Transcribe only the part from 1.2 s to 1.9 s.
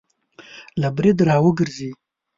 را وګرځي